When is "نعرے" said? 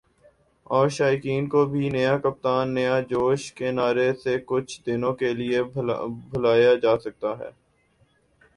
3.71-4.11